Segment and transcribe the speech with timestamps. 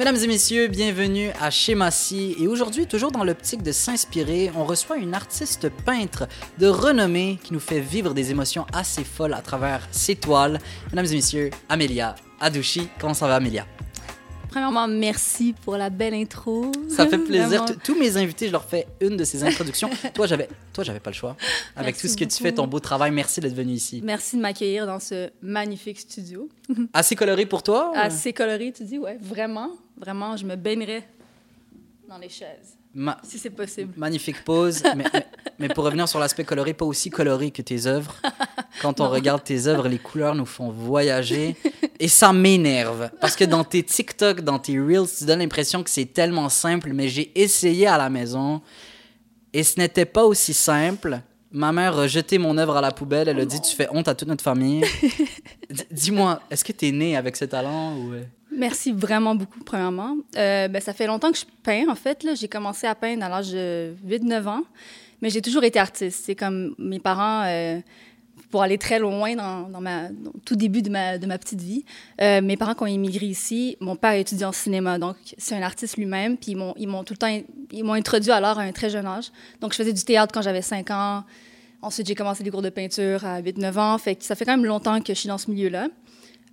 [0.00, 2.34] Mesdames et messieurs, bienvenue à Chez Massy.
[2.40, 6.26] Et aujourd'hui, toujours dans l'optique de s'inspirer, on reçoit une artiste peintre
[6.58, 10.58] de renommée qui nous fait vivre des émotions assez folles à travers ses toiles.
[10.90, 12.88] Mesdames et messieurs, Amélia Adouchi.
[12.98, 13.66] Comment ça va, Amélia?
[14.50, 16.72] Premièrement, merci pour la belle intro.
[16.88, 17.64] Ça fait plaisir.
[17.84, 19.88] Tous mes invités, je leur fais une de ces introductions.
[20.14, 21.36] toi, j'avais, toi, j'avais pas le choix.
[21.76, 24.00] Avec tout ce que tu fais, ton beau travail, merci d'être venu ici.
[24.02, 26.48] Merci de m'accueillir dans ce magnifique studio.
[26.92, 27.92] Assez coloré pour toi?
[27.94, 31.06] Assez coloré, tu dis, ouais, vraiment, vraiment, je me baignerais
[32.08, 32.79] dans les chaises.
[33.22, 33.92] Si c'est possible.
[33.96, 34.82] Magnifique pose.
[34.96, 35.04] mais,
[35.58, 38.14] mais, pour revenir sur l'aspect coloré, pas aussi coloré que tes œuvres.
[38.82, 41.56] Quand on regarde tes œuvres, les couleurs nous font voyager.
[41.98, 43.10] Et ça m'énerve.
[43.20, 46.92] Parce que dans tes TikTok, dans tes Reels, tu donnes l'impression que c'est tellement simple,
[46.92, 48.62] mais j'ai essayé à la maison
[49.52, 51.20] et ce n'était pas aussi simple.
[51.52, 53.28] Ma mère a jeté mon œuvre à la poubelle.
[53.28, 54.84] Elle a dit Tu fais honte à toute notre famille.
[55.90, 58.14] Dis-moi, est-ce que tu es née avec ce talent ou...
[58.60, 60.18] Merci vraiment beaucoup, premièrement.
[60.36, 62.26] Euh, ben, ça fait longtemps que je peins, en fait.
[62.34, 64.64] J'ai commencé à peindre à l'âge de 8-9 ans,
[65.22, 66.20] mais j'ai toujours été artiste.
[66.26, 67.44] C'est comme mes parents.
[67.46, 67.80] Euh,
[68.50, 70.08] pour aller très loin dans, dans ma
[70.44, 71.84] tout début de ma, de ma petite vie.
[72.20, 75.62] Euh, mes parents, quand ils immigré ici, mon père étudie en cinéma, donc c'est un
[75.62, 76.36] artiste lui-même.
[76.36, 79.30] Puis ils m'ont tout le temps, ils m'ont introduit alors à un très jeune âge.
[79.60, 81.24] Donc je faisais du théâtre quand j'avais 5 ans.
[81.80, 83.96] Ensuite, j'ai commencé des cours de peinture à 8-9 ans.
[83.98, 85.88] Fait que ça fait quand même longtemps que je suis dans ce milieu-là.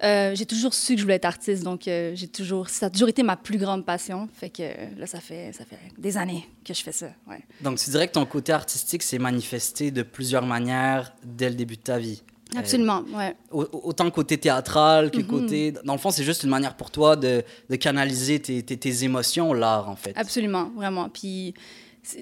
[0.03, 2.89] Euh, j'ai toujours su que je voulais être artiste, donc euh, j'ai toujours, ça a
[2.89, 4.29] toujours été ma plus grande passion.
[4.33, 4.63] Fait que
[4.97, 7.07] là, ça fait, ça fait des années que je fais ça.
[7.27, 7.39] Ouais.
[7.61, 11.77] Donc, tu dirais que ton côté artistique s'est manifesté de plusieurs manières dès le début
[11.77, 12.21] de ta vie?
[12.55, 13.35] Euh, Absolument, ouais.
[13.51, 15.25] Autant côté théâtral que mm-hmm.
[15.25, 15.73] côté.
[15.83, 19.03] Dans le fond, c'est juste une manière pour toi de, de canaliser tes, tes, tes
[19.03, 20.13] émotions, l'art, en fait.
[20.15, 21.09] Absolument, vraiment.
[21.09, 21.55] Puis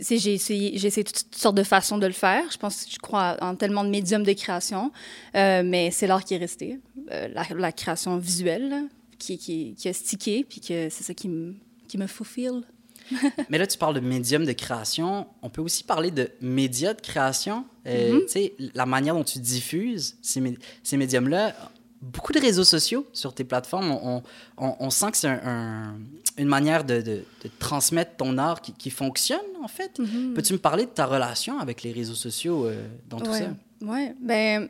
[0.10, 2.44] j'ai essayé, toutes sortes de façons de le faire.
[2.52, 4.92] Je pense, je crois en tellement de médiums de création,
[5.36, 6.80] euh, mais c'est l'art qui est resté,
[7.12, 8.88] euh, la, création visuelle
[9.20, 11.56] qui, qui, qui, a stické, puis que c'est ça qui me,
[11.88, 12.64] qui me fulfill.
[13.50, 15.28] mais là, tu parles de médium de création.
[15.42, 17.66] On peut aussi parler de médias de création.
[17.86, 18.26] Euh, mm-hmm.
[18.26, 20.42] Tu sais, la manière dont tu diffuses ces,
[20.82, 21.56] ces médiums-là
[22.02, 23.92] beaucoup de réseaux sociaux sur tes plateformes.
[23.92, 24.24] On,
[24.58, 25.96] on, on sent que c'est un,
[26.38, 27.24] une manière de, de,
[27.60, 30.00] transmettre ton art qui, qui fonctionne, en fait.
[30.00, 30.34] Mm-hmm.
[30.34, 33.54] Peux-tu me parler de ta relation avec les réseaux sociaux euh, dans tout ça?
[33.82, 34.10] Oui.
[34.22, 34.70] Ben,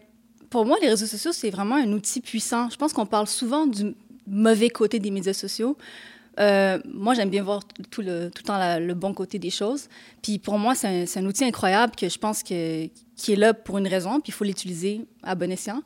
[0.49, 2.69] pour moi, les réseaux sociaux, c'est vraiment un outil puissant.
[2.69, 3.95] Je pense qu'on parle souvent du
[4.27, 5.77] mauvais côté des médias sociaux.
[6.39, 9.87] Euh, moi, j'aime bien voir tout le, tout le temps le bon côté des choses.
[10.21, 13.53] Puis pour moi, c'est un, un, outil incroyable que je pense que, qui est là
[13.53, 15.81] pour une raison, puis il faut l'utiliser à bon escient.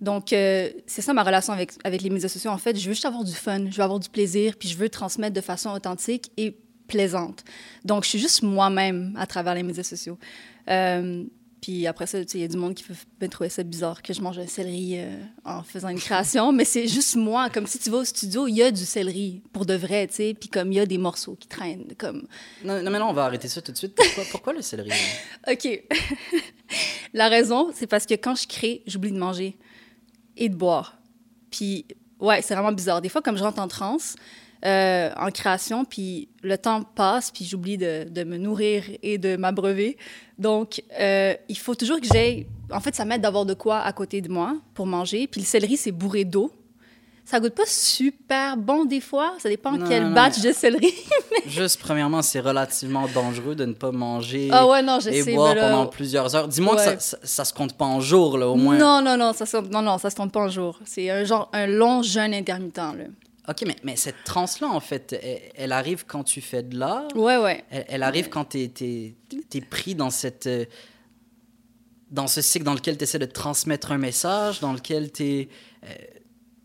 [0.00, 2.50] Donc, euh, c'est ça ma relation avec, avec les médias sociaux.
[2.50, 4.76] En fait, je veux juste avoir du fun, je veux avoir du plaisir, puis je
[4.76, 6.56] veux transmettre de façon authentique et
[6.86, 7.44] plaisante.
[7.84, 10.18] Donc, je suis juste moi-même à travers les médias sociaux.
[10.68, 11.24] Euh,
[11.60, 12.84] puis après ça, il y a du monde qui
[13.18, 16.64] peut trouver ça bizarre que je mange un céleri euh, en faisant une création, mais
[16.64, 17.50] c'est juste moi.
[17.50, 20.14] Comme si tu vas au studio, il y a du céleri pour de vrai, tu
[20.14, 21.92] sais, puis comme il y a des morceaux qui traînent.
[21.98, 22.26] Comme...
[22.64, 23.94] Non, non, mais non, on va arrêter ça tout de suite.
[23.94, 24.90] Pourquoi, pourquoi le céleri?
[25.50, 25.82] OK.
[27.12, 29.58] La raison, c'est parce que quand je crée, j'oublie de manger
[30.40, 30.96] et de boire.
[31.52, 31.86] Puis,
[32.18, 33.00] ouais, c'est vraiment bizarre.
[33.00, 34.16] Des fois, comme je rentre en transe,
[34.64, 39.96] euh, en création, puis le temps passe, puis j'oublie de, me nourrir et de m'abreuver.
[40.38, 42.46] Donc, euh, il faut toujours que j'aille...
[42.72, 45.26] En fait, ça m'aide d'avoir de quoi à côté de moi pour manger.
[45.26, 46.52] Puis le céleri, c'est bourré d'eau.
[47.30, 49.34] Ça goûte pas super bon des fois.
[49.38, 50.92] Ça dépend quel batch de céleri.
[51.46, 55.34] Juste, premièrement, c'est relativement dangereux de ne pas manger ah ouais, non, je et sais,
[55.36, 56.48] boire pendant plusieurs heures.
[56.48, 58.76] Dis-moi que ça, ça, se compte pas en jours, là, au moins.
[58.76, 60.80] Non, non, non, ça se, non, non, ça se compte pas en jours.
[60.84, 63.04] C'est un, genre, un long jeûne intermittent, là.
[63.48, 65.16] OK, mais, mais cette transe-là, en fait,
[65.54, 67.14] elle, arrive quand tu fais de l'art?
[67.14, 67.64] Ouais, ouais.
[67.70, 69.14] Elle, arrive quand tu es,
[69.54, 70.48] es, pris dans cette...
[70.48, 70.64] Euh,
[72.10, 75.48] dans ce cycle dans lequel tu essaies de transmettre un message, dans lequel tu es...
[75.84, 75.88] Euh,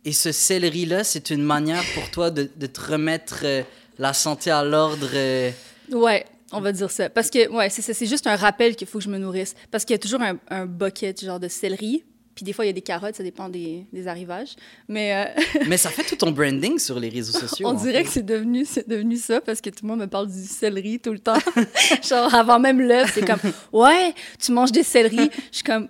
[0.05, 3.63] et ce céleri-là, c'est une manière pour toi de, de te remettre euh,
[3.97, 5.09] la santé à l'ordre.
[5.13, 5.49] Euh...
[5.91, 7.09] Ouais, on va dire ça.
[7.09, 9.55] Parce que, ouais, c'est juste un rappel qu'il faut que je me nourrisse.
[9.71, 12.03] Parce qu'il y a toujours un, un, bucket, genre de céleri.
[12.35, 14.55] Puis des fois, il y a des carottes, ça dépend des, des arrivages.
[14.87, 15.59] Mais, euh...
[15.67, 17.67] Mais ça fait tout ton branding sur les réseaux sociaux.
[17.67, 20.43] on dirait que c'est devenu, devenu ça parce que tout le monde me parle du
[20.43, 21.39] céleri tout le temps.
[22.07, 23.39] genre, avant même l'œuf, c'est comme,
[23.73, 25.31] ouais, tu manges des céleris.
[25.49, 25.87] Je suis comme,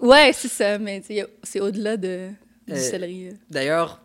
[0.00, 1.02] ouais, c'est ça, mais
[1.42, 2.30] c'est au-delà de,
[2.66, 3.28] du euh, céleri.
[3.50, 4.00] D'ailleurs,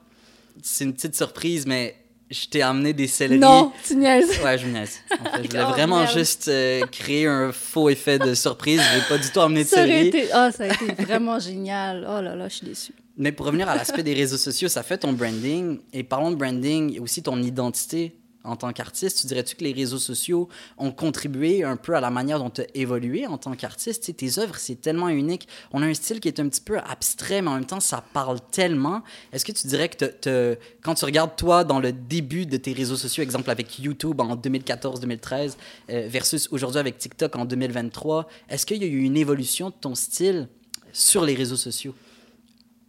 [0.62, 1.96] c'est une petite surprise, mais
[2.30, 3.40] je t'ai amené des céleris.
[3.40, 4.40] Non, tu niaises.
[4.44, 5.00] Ouais, je niaise.
[5.12, 8.82] En fait, je voulais oh, vraiment juste euh, créer un faux effet de surprise.
[8.82, 10.08] Je n'ai pas du tout amené de ça céleri.
[10.08, 10.28] Été...
[10.28, 12.08] Oh, ça a été vraiment génial.
[12.10, 12.94] Oh là là, je suis déçue.
[13.18, 15.80] Mais pour revenir à l'aspect des réseaux sociaux, ça fait ton branding.
[15.94, 19.22] Et parlons de branding, aussi ton identité en tant qu'artiste?
[19.22, 22.62] Tu dirais-tu que les réseaux sociaux ont contribué un peu à la manière dont tu
[22.62, 24.16] as évolué en tant qu'artiste?
[24.16, 25.48] Tes œuvres, c'est tellement unique.
[25.72, 28.04] On a un style qui est un petit peu abstrait, mais en même temps, ça
[28.14, 29.04] parle tellement.
[29.32, 32.96] Est-ce que tu dirais que quand tu regardes, toi, dans le début de tes réseaux
[32.96, 35.56] sociaux, exemple avec YouTube en 2014-2013
[35.90, 39.76] euh, versus aujourd'hui avec TikTok en 2023, est-ce qu'il y a eu une évolution de
[39.80, 40.48] ton style
[40.92, 41.96] sur les réseaux sociaux?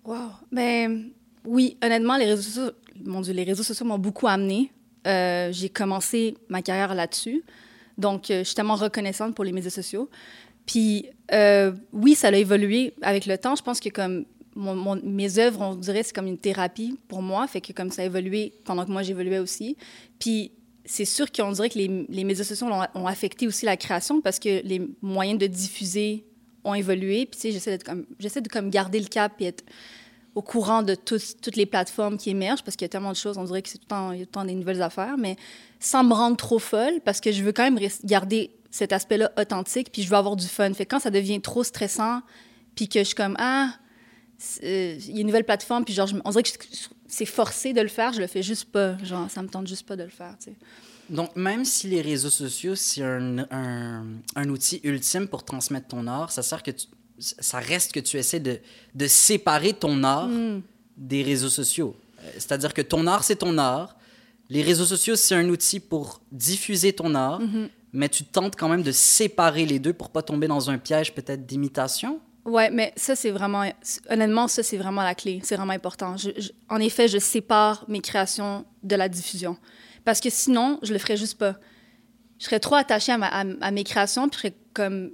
[0.05, 0.31] Wow.
[0.51, 1.11] Ben
[1.45, 2.73] oui, honnêtement, les réseaux sociaux,
[3.05, 4.73] mon Dieu, les réseaux sociaux m'ont beaucoup amené.
[5.07, 7.43] Euh, j'ai commencé ma carrière là-dessus.
[7.99, 10.09] Donc, euh, je suis tellement reconnaissante pour les médias sociaux.
[10.67, 13.57] Puis, euh, oui, ça a évolué avec le temps.
[13.57, 17.47] Je pense que comme mes œuvres, on dirait, c'est comme une thérapie pour moi.
[17.47, 19.77] Fait que comme ça a évolué pendant que moi, j'évoluais aussi.
[20.19, 20.53] Puis,
[20.85, 24.63] c'est sûr qu'on dirait que les, médias sociaux ont, affecté aussi la création parce que
[24.65, 26.25] les moyens de diffuser
[26.65, 27.27] ont évolué.
[27.27, 27.79] Puis, tu sais,
[28.19, 29.65] j'essaie de comme garder le cap et être
[30.35, 33.37] au courant de toutes les plateformes qui émergent parce qu'il y a tellement de choses,
[33.37, 34.83] on dirait que c'est tout le temps, il y a tout le temps des nouvelles
[34.83, 35.37] affaires, mais
[35.79, 39.91] sans me rendre trop folle parce que je veux quand même garder cet aspect-là authentique
[39.93, 40.73] puis je veux avoir du fun.
[40.73, 42.23] Fait que quand ça devient trop stressant
[42.75, 43.75] puis que je suis comme, ah,
[44.63, 46.51] euh, il y a une nouvelle plateforme puis genre, on dirait que
[47.07, 48.97] c'est forcé de le faire, je le fais juste pas.
[49.05, 50.57] Genre, ça me tente juste pas de le faire, tu sais.
[51.11, 54.05] Donc, même si les réseaux sociaux, c'est un, un,
[54.35, 56.87] un outil ultime pour transmettre ton art, ça sert que tu,
[57.23, 58.59] ça reste que tu essaies de,
[58.95, 60.29] de séparer ton art
[60.97, 61.97] des réseaux sociaux.
[62.21, 63.97] Euh, C'est-à-dire que ton art, c'est ton art.
[64.51, 67.41] Les réseaux sociaux, c'est un outil pour diffuser ton art,
[67.93, 71.15] mais tu tentes quand même de séparer les deux pour pas tomber dans un piège
[71.15, 72.21] peut-être d'imitation.
[72.45, 73.65] Ouais, mais ça, c'est vraiment.
[74.11, 75.41] Honnêtement, ça, c'est vraiment la clé.
[75.45, 76.17] C'est vraiment important.
[76.17, 79.57] Je- je- en effet, je sépare mes créations de la diffusion.
[80.05, 81.55] Parce que sinon, je le ferais juste pas.
[82.41, 85.13] Je serais trop attachée à, ma- à- à mes créations, puis je serais comme.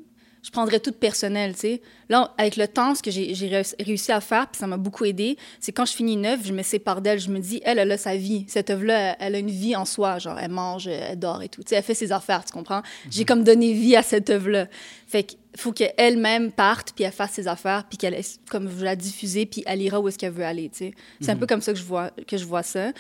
[0.49, 1.83] Je prendrais tout personnel, tu sais.
[2.09, 3.35] Là, avec le temps, ce que j'ai
[3.83, 6.55] réussi- à faire, puis ça m'a beaucoup aidé, c'est quand je finis une œuvre, je
[6.55, 7.21] me sépare d'elle.
[7.21, 8.47] Je me dis, elle, elle a sa vie.
[8.49, 10.19] Cette œuvre-là, elle, elle a une vie en soi.
[10.19, 11.63] Genre, elle mange, elle dort et tout.
[11.63, 12.81] Tu sais, elle fait ses affaires, tu comprends?
[13.11, 14.69] J'ai comme donné vie à cette œuvre-là.
[15.07, 18.19] Fait qu'il faut qu'elle-même parte, puis elle fasse ses affaires, puis qu'elle
[18.49, 20.91] comme je la diffuser, puis elle ira où est-ce qu'elle veut aller, tu sais.
[21.21, 22.93] C'est un peu comme ça que je vois, que je vois ça.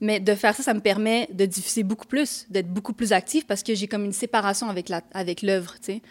[0.00, 3.46] Mais de faire ça, ça me permet de diffuser beaucoup plus, d'être beaucoup plus active
[3.46, 6.02] parce que j'ai comme une séparation avec l'œuvre, tu sais,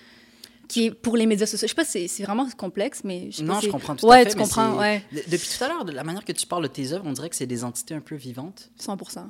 [0.67, 1.67] qui est pour les médias sociaux.
[1.67, 4.21] Je sais pas, c'est c'est vraiment complexe, mais je sais Non, je comprends tout ouais,
[4.21, 4.31] à fait.
[4.31, 6.67] tu comprends, ouais, de- Depuis tout à l'heure, de la manière que tu parles de
[6.67, 8.69] tes œuvres, on dirait que c'est des entités un peu vivantes.
[8.79, 9.29] 100%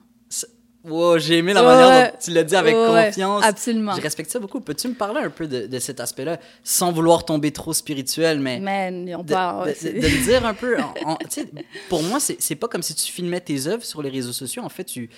[0.83, 3.43] Wow, j'ai aimé la Ouais, manière dont tu l'as dit avec Ouais, confiance.
[3.43, 3.93] absolument.
[3.95, 4.61] Je respecte ça beaucoup.
[4.61, 8.59] Peux-tu me parler un peu de, de cet aspect-là, sans vouloir tomber trop spirituel, mais
[8.61, 9.67] Man, on de, parle.
[9.67, 10.77] ouais, de- me dire un peu.
[10.81, 11.49] en- en- tu sais,
[11.89, 14.63] pour moi, c'est pas comme si tu filmais tes œuvres sur les réseaux sociaux.
[14.63, 15.09] En fait, tu,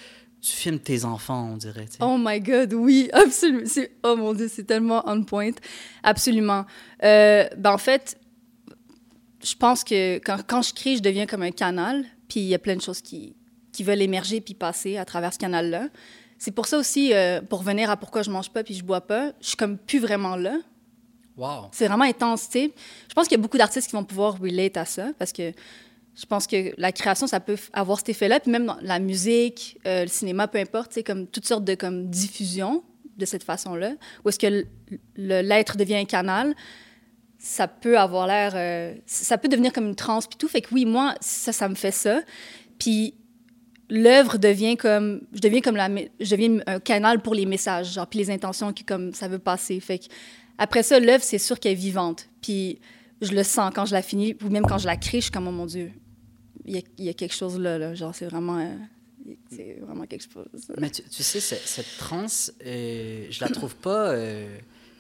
[0.41, 1.85] tu filmes tes enfants, on dirait.
[1.99, 3.63] Oh my God, oui, absolument.
[4.03, 5.51] Oh mon Dieu, c'est tellement on point.
[6.03, 6.65] Absolument.
[7.03, 8.17] Euh, ben en fait,
[9.43, 12.55] je pense que quand, quand je crée, je deviens comme un canal, puis il y
[12.55, 13.35] a plein de choses qui,
[13.71, 15.87] qui veulent émerger puis passer à travers ce canal-là.
[16.37, 19.01] C'est pour ça aussi, euh, pour revenir à pourquoi je mange pas puis je bois
[19.01, 20.57] pas, je suis comme plus vraiment là.
[21.35, 21.69] Wow.
[21.71, 22.73] C'est vraiment intense, tu sais.
[23.09, 25.53] Je pense qu'il y a beaucoup d'artistes qui vont pouvoir relate à ça parce que
[26.19, 28.41] je pense que la création, ça peut avoir cet effet-là.
[28.41, 31.75] Puis même dans la musique, euh, le cinéma, peu importe, sais, comme toutes sortes de
[31.75, 32.83] comme, diffusion
[33.17, 33.93] de cette façon-là,
[34.23, 34.65] où est-ce que
[35.15, 36.55] l'être devient un canal,
[37.37, 38.51] ça peut avoir l'air...
[38.55, 40.49] euh, ça peut devenir comme une transe puis tout.
[40.49, 42.21] Fait que oui, moi, ça, ça me fait ça.
[42.77, 43.13] Puis
[43.89, 45.21] l'œuvre devient comme...
[45.31, 45.89] Je deviens comme la...
[46.19, 49.39] Je deviens un canal pour les messages, genre, puis les intentions que comme ça veut
[49.39, 49.79] passer.
[49.79, 50.05] Fait que
[50.57, 52.27] après ça, l'œuvre, c'est sûr qu'elle est vivante.
[52.41, 52.79] Puis
[53.21, 55.31] je le sens quand je la finis, ou même quand je la crée, je suis
[55.31, 55.91] comme, oh mon Dieu,
[56.69, 57.95] il y a, quelque chose là.
[57.95, 58.75] Genre, c'est vraiment, euh,
[59.49, 60.45] c'est vraiment quelque chose.
[60.77, 64.57] Mais tu, sais, cette, transe, euh, je la trouve pas euh,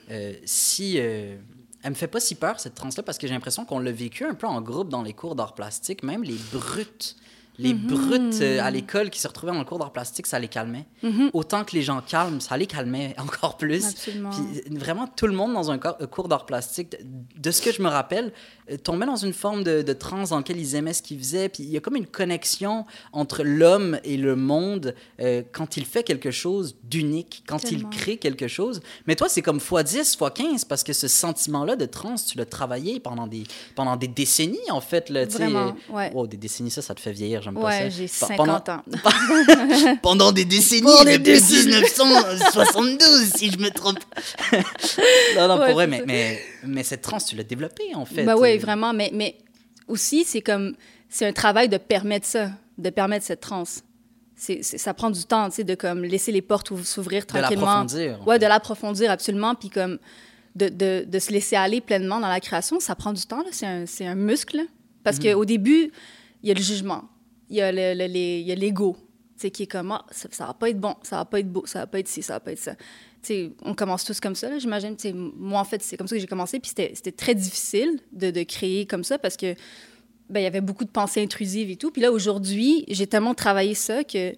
[0.09, 0.97] euh, si.
[0.97, 1.39] elle
[1.85, 4.33] me fait pas si peur, cette transe-là, parce que j'ai l'impression qu'on l'a vécu un
[4.33, 7.15] peu en groupe dans les cours d'art plastique, même les brutes.
[7.59, 7.87] Les Mhm.
[7.87, 10.87] brutes euh, à l'école qui se retrouvaient dans le cours d'art plastique, ça les calmait.
[11.33, 13.85] Autant que les gens calment, ça les calmait encore plus.
[13.85, 14.29] Absolument.
[14.31, 16.95] Puis euh, vraiment, tout le monde dans un euh, cours d'art plastique,
[17.35, 18.31] de, ce que je me rappelle,
[18.83, 21.49] tombait dans une forme de, de transe dans laquelle ils aimaient ce qu'ils faisaient.
[21.49, 25.85] Puis il y a comme une connexion entre l'homme et le monde euh, quand il
[25.85, 27.89] fait quelque chose d'unique, quand Tellement.
[27.91, 28.81] il crée quelque chose.
[29.05, 32.99] Mais toi, c'est comme x10, x15, parce que ce sentiment-là de transe, tu l'as travaillé
[32.99, 33.43] pendant des,
[33.75, 35.09] pendant des décennies, en fait.
[35.09, 35.25] Là.
[35.25, 36.11] Vraiment, ouais.
[36.13, 37.83] Wow, des décennies, ça, ça te fait vieillir, j'aime pas ça.
[37.83, 39.95] Ouais, j'ai Pe- 50 pendant, ans.
[40.01, 41.65] pendant des décennies, Pendant des depuis décennies.
[41.67, 43.99] 1972, si je me trompe.
[45.35, 48.23] non, non, Ouais, pour vrai, mais, mais, mais cette transe, tu l'as développée, en fait.
[48.23, 48.93] Ben oui, Euh, vraiment.
[48.93, 49.37] Mais, mais
[49.87, 50.75] aussi, c'est comme,
[51.09, 53.81] c'est un travail de permettre ça, de permettre cette transe.
[54.35, 57.23] C'est, c'est- ça prend du temps, tu sais, de comme laisser les portes ou- s'ouvrir
[57.23, 57.65] De tranquillement.
[57.65, 58.19] l'approfondir.
[58.21, 58.39] en Ouais, fait.
[58.39, 59.97] de l'approfondir absolument, puis comme
[60.55, 63.49] de, de, de se laisser aller pleinement dans la création, ça prend du temps, là.
[63.51, 64.57] C'est un, c'est un muscle.
[64.57, 64.63] là.
[65.03, 65.33] Parce Mhm.
[65.33, 65.91] qu'au début,
[66.43, 67.03] il y a le jugement,
[67.49, 68.97] il y a le- le- les- l'ego,
[69.47, 71.65] qui est comme, ah, ça, ça va pas être bon, ça va pas être beau,
[71.65, 72.75] ça va pas être ci, ça va pas être ça.
[72.75, 72.83] Tu
[73.23, 74.95] sais, on commence tous comme ça, j'imagine.
[75.37, 78.43] Moi, en fait, c'est comme ça que j'ai commencé, puis c'était très difficile de, de
[78.43, 79.55] créer comme ça parce que,
[80.29, 81.89] ben, y avait beaucoup de pensées intrusives et tout.
[81.91, 84.35] Puis là, aujourd'hui, j'ai tellement travaillé ça que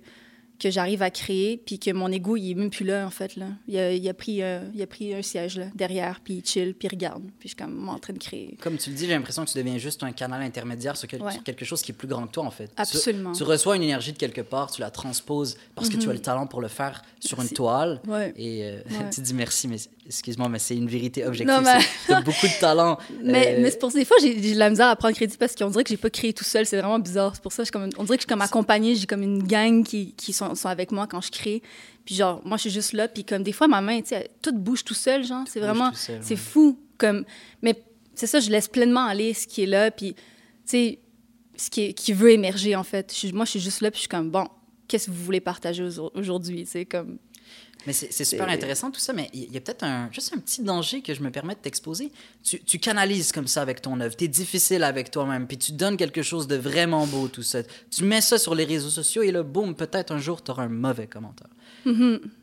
[0.61, 3.35] que j'arrive à créer, puis que mon ego, il est même plus là, en fait.
[3.35, 3.47] Là.
[3.67, 6.45] Il, a, il a pris, euh, il a pris un siège là, derrière, puis il
[6.45, 7.23] chill, puis il regarde.
[7.39, 8.55] Puis je suis comme en train de créer.
[8.61, 11.21] Comme tu le dis, j'ai l'impression que tu deviens juste un canal intermédiaire sur, quel-
[11.23, 11.31] Ouais.
[11.31, 12.69] sur quelque chose qui est plus grand que toi, en fait.
[12.77, 13.31] Absolument.
[13.33, 16.19] Tu, reçois une énergie de quelque part, tu la transposes parce que tu as le
[16.19, 17.99] talent pour le faire sur une toile.
[18.07, 18.31] Ouais.
[18.37, 19.09] Et euh, Ouais.
[19.13, 19.77] tu dis merci, mais
[20.11, 21.55] excuse-moi, mais c'est une vérité objective.
[21.55, 22.97] Non, mais- Tu as beaucoup de talent.
[23.23, 25.37] Mais, Euh, mais c'est pour ça, des fois, j'ai de la misère à prendre crédit
[25.37, 26.65] parce qu'on dirait que j'ai pas créé tout seul.
[26.65, 27.33] C'est vraiment bizarre.
[27.35, 28.95] C'est pour ça, je comme, on dirait que je suis comme accompagnée.
[28.95, 31.61] J'ai comme une gang qui, qui sont, sont avec moi quand je crée.
[32.05, 33.07] Puis genre, moi, je suis juste là.
[33.07, 35.45] Puis comme des fois, ma main, tu sais, tout bouge tout seul, genre.
[35.47, 36.35] C'est vraiment, c'est ouais.
[36.35, 36.77] fou.
[36.97, 37.25] Comme,
[37.61, 37.81] mais
[38.13, 39.89] c'est ça, je laisse pleinement aller ce qui est là.
[39.91, 40.19] Puis, tu
[40.65, 40.99] sais,
[41.57, 43.13] ce qui, est- qui veut émerger, en fait.
[43.15, 43.89] Je moi, je suis juste là.
[43.91, 44.45] Puis je suis comme, bon,
[44.87, 46.63] qu'est-ce que vous voulez partager au- aujourd'hui?
[46.65, 47.17] Tu sais, comme,
[47.87, 50.61] Mais c'est super intéressant tout ça, mais il y a peut-être un, juste un petit
[50.61, 52.11] danger que je me permets de t'exposer.
[52.43, 55.71] Tu, tu canalises comme ça avec ton œuvre, tu es difficile avec toi-même, puis tu
[55.71, 57.59] donnes quelque chose de vraiment beau, tout ça.
[57.89, 60.63] Tu mets ça sur les réseaux sociaux et là, boum, peut-être un jour, tu auras
[60.63, 61.47] un mauvais commentaire.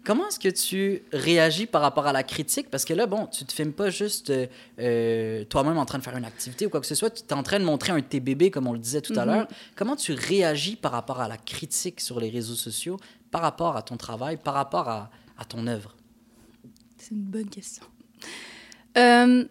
[0.05, 2.71] Comment est-ce que tu réagis par rapport à la critique?
[2.71, 4.33] Parce que là, bon, tu te filmes pas juste
[4.79, 7.33] euh, toi-même en train de faire une activité ou quoi que ce soit, tu es
[7.33, 9.47] en train de montrer un de tes bébés, comme on le disait tout à l'heure.
[9.77, 12.99] Comment tu réagis par rapport à la critique sur les réseaux sociaux,
[13.31, 15.97] par rapport à ton travail, par rapport à, à ton œuvre?
[16.99, 17.85] C'est une bonne question.
[18.97, 19.45] Euh,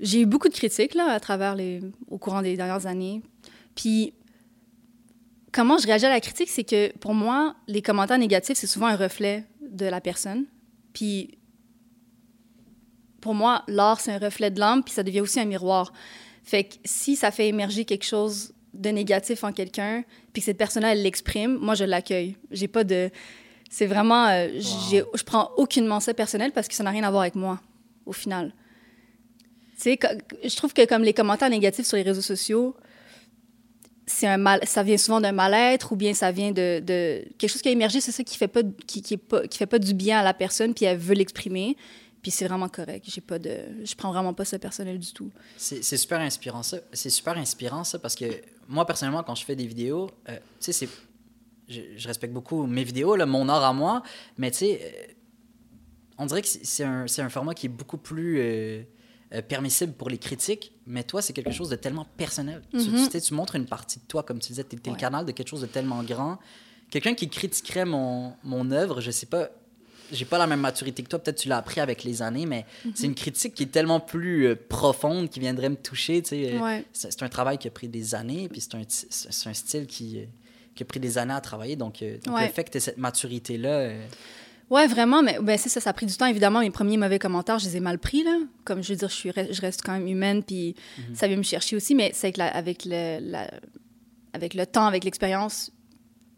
[0.00, 3.22] j'ai eu beaucoup de critiques là, à travers les, au courant des dernières années.
[3.74, 4.12] Puis,
[5.52, 8.86] comment je réagis à la critique, c'est que pour moi, les commentaires négatifs, c'est souvent
[8.86, 10.44] un reflet de la personne.
[10.92, 11.38] Puis,
[13.20, 15.92] pour moi, l'art, c'est un reflet de l'âme, puis ça devient aussi un miroir.
[16.44, 20.58] Fait que si ça fait émerger quelque chose de négatif en quelqu'un, puis que cette
[20.58, 22.36] personne-là, elle l'exprime, moi, je l'accueille.
[22.50, 23.10] J'ai pas de...
[23.68, 24.26] C'est vraiment...
[24.28, 27.60] euh, Je prends aucunement ça personnel parce que ça n'a rien à voir avec moi,
[28.06, 28.52] au final.
[29.76, 29.98] Tu sais,
[30.44, 32.74] je trouve que comme les commentaires négatifs sur les réseaux sociaux,
[34.06, 37.50] c'est un mal, ça vient souvent d'un mal-être ou bien ça vient de, de quelque
[37.50, 39.66] chose qui a émergé, c'est ça qui fait pas, qui, qui, est pas, qui fait
[39.66, 41.76] pas du bien à la personne, puis elle veut l'exprimer,
[42.22, 43.04] puis c'est vraiment correct.
[43.06, 45.30] J'ai pas de, je prends vraiment pas ça personnel du tout.
[45.56, 46.78] C'est c'est super inspirant ça.
[46.92, 48.24] C'est super inspirant ça parce que
[48.66, 50.88] moi personnellement quand je fais des vidéos, euh, tu sais c'est
[51.68, 54.02] je, je respecte beaucoup mes vidéos là, mon art à moi,
[54.36, 55.12] mais tu sais euh,
[56.18, 58.82] on dirait que c'est un, format qui est beaucoup plus euh,
[59.34, 62.62] euh, permissible pour les critiques, mais toi c'est quelque chose de tellement personnel.
[62.72, 64.80] Tu- Tu, tu sais, tu montres une partie de toi comme tu disais, tu es,
[64.84, 64.98] le Ouais.
[64.98, 66.38] canal de quelque chose de tellement grand.
[66.90, 69.50] Quelqu'un qui critiquerait mon mon œuvre, je sais pas
[70.10, 72.64] j'ai pas la même maturité que toi, peut-être tu l'as appris avec les années, mais
[72.94, 76.22] c'est une critique qui est tellement plus euh, profonde, qui viendrait me toucher.
[76.22, 76.58] tu sais.
[76.58, 76.86] Ouais.
[76.94, 80.20] C'est un travail qui a pris des années, puis c'est un, style qui,
[80.78, 81.76] qui a pris des années à travailler.
[81.76, 82.46] Donc, euh, donc Ouais.
[82.46, 84.06] le fait que tu cette maturité-là, euh,
[84.70, 86.26] Ouais, vraiment, mais ben, c'est ça, ça a pris du temps.
[86.26, 88.38] Évidemment, mes premiers mauvais commentaires, je les ai mal pris, là.
[88.64, 90.74] Comme je veux dire, je, suis, je reste quand même humaine, puis
[91.14, 93.50] ça vient me chercher aussi, mais c'est avec, la- avec, le, la-
[94.34, 95.72] avec le temps, avec l'expérience,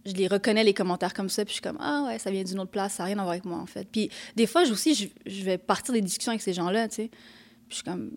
[0.07, 2.45] je les reconnais, les commentaires comme ça, puis je suis comme, ah ouais, ça vient
[2.45, 3.89] d'une autre place, ça n'a rien à voir avec moi, en fait.
[3.91, 6.95] Puis des fois, je, aussi, je, je vais partir des discussions avec ces gens-là, tu
[6.95, 7.09] sais.
[7.09, 7.19] Puis
[7.71, 8.13] je suis comme...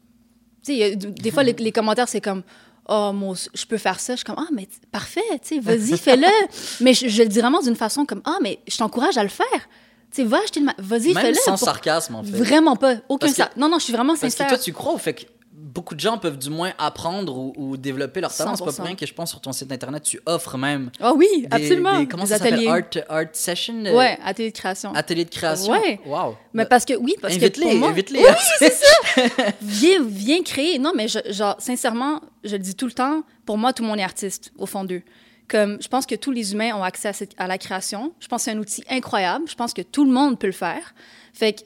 [0.63, 2.43] Tu sais, des fois, les, les commentaires, c'est comme...
[2.89, 4.13] Oh, moi, je peux faire ça.
[4.13, 6.27] Je suis comme, ah, mais parfait, tu sais, vas-y, fais-le.
[6.81, 9.29] mais je, je le dis vraiment d'une façon comme, ah, mais je t'encourage à le
[9.29, 9.45] faire.
[10.13, 10.67] Tu sais, va acheter le.
[10.67, 11.33] ma- Vas-y, fais-le.
[11.35, 12.31] sans pour- sarcasme, en fait.
[12.31, 12.95] Vraiment pas.
[13.09, 13.41] Aucun que-.
[13.59, 14.47] Non, non, je suis vraiment Parce que sincère.
[14.47, 15.23] toi, tu crois au fait que
[15.55, 18.55] beaucoup de gens peuvent du moins apprendre ou, ou développer leur talent.
[18.55, 18.75] C'est pas 100%.
[18.75, 21.47] pour rien que je pense sur ton site internet, tu offres même Ah oui, des,
[21.49, 21.97] absolument.
[21.99, 22.67] des- comment Des ça s'appelle?
[22.67, 23.83] Art, art session?
[23.85, 24.93] euh, Ouais, atelier de création.
[24.93, 25.71] Atelier de création?
[25.71, 25.99] Ouais.
[26.05, 26.35] Wow.
[26.53, 27.39] Mais parce que, oui, parce que.
[27.41, 28.19] Invite-les, moi- invite-les.
[28.19, 28.25] Oui,
[28.59, 29.25] c'est ça.
[29.61, 30.77] viens, viens créer.
[30.77, 33.89] Non, mais je- genre, sincèrement, je le dis tout le temps, pour moi, tout le
[33.89, 35.01] monde est artiste, au fond d'eux.
[35.47, 38.13] Comme, je pense que tous les humains ont accès à, la création.
[38.19, 39.45] Je pense que c'est un outil incroyable.
[39.47, 40.93] Je pense que tout le monde peut le faire.
[41.33, 41.61] Fait que,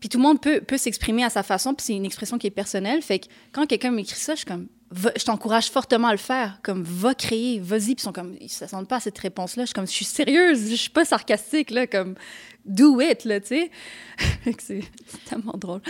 [0.00, 2.46] puis tout le monde peut, peut s'exprimer à sa façon, puis c'est une expression qui
[2.46, 3.02] est personnelle.
[3.02, 6.60] Fait que quand quelqu'un m'écrit ça, je comme, je t'encourage fortement à le faire.
[6.62, 7.80] Comme, va créer, vas-y.
[7.80, 9.64] Puis ils sont comme, ils pas à cette réponse-là.
[9.64, 11.86] Je suis comme, je suis sérieuse, je suis pas sarcastique, là.
[11.86, 12.14] Comme,
[12.64, 13.70] do it, là, tu sais.
[14.58, 14.84] C'est
[15.28, 15.80] tellement drôle.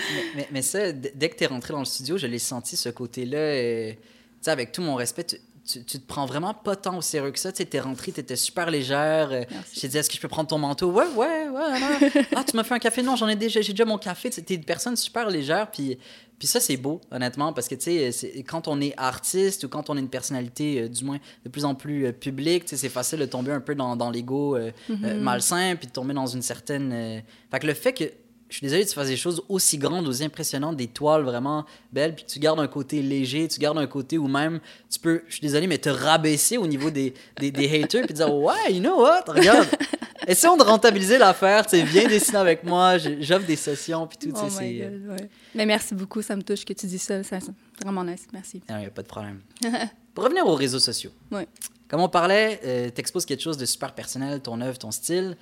[0.50, 3.38] Mais, ça, dès que tu es rentré dans le studio, je l'ai senti, ce côté-là.
[3.38, 3.98] euh, tu
[4.40, 7.32] sais, avec tout mon respect, tu, tu, tu te prends vraiment pas tant au sérieux
[7.32, 7.52] que ça.
[7.52, 9.30] Tu es rentré, tu étais super légère.
[9.32, 9.70] euh, Merci.
[9.74, 10.90] je t'ai dit, est-ce que je peux prendre ton manteau?
[10.92, 11.80] Ouais, ouais, ouais.
[11.80, 12.22] non.
[12.36, 13.02] ah, tu m'as fait un café?
[13.02, 14.30] Non, j'en ai déjà, j'ai déjà mon café.
[14.30, 15.70] Tu es une personne super légère.
[15.70, 15.98] Puis,
[16.38, 19.88] puis ça, c'est beau, honnêtement, parce que, tu sais, quand on est artiste ou quand
[19.90, 22.76] on est une personnalité, euh, du moins, de plus en plus euh, publique, tu sais,
[22.76, 26.14] c'est facile de tomber un peu dans, dans l'ego euh, euh, malsain, puis de tomber
[26.14, 27.22] dans une certaine...
[27.50, 28.04] Fait que le fait que
[28.48, 31.64] je suis désolé que tu fasses des choses aussi grandes, aussi impressionnantes, des toiles vraiment
[31.92, 35.00] belles, puis que tu gardes un côté léger, tu gardes un côté où même tu
[35.00, 38.32] peux, je suis désolé, mais te rabaisser au niveau des, des, des haters, puis dire
[38.32, 39.66] Ouais, you know what, regarde,
[40.28, 44.36] essayons de rentabiliser l'affaire, tu sais, viens dessiner avec moi, j'offre des sessions, puis tout,
[44.36, 44.58] oh.
[44.58, 45.28] Ouais.
[45.54, 47.40] Mais merci beaucoup, ça me touche que tu dis ça, c'est
[47.82, 48.62] vraiment nice, merci.
[48.68, 49.40] Il n'y a pas de problème.
[50.14, 51.10] Pour revenir aux réseaux sociaux.
[51.30, 51.42] Oui.
[51.88, 55.36] Comme on parlait, euh, tu exposes quelque chose de super personnel, ton œuvre, ton style,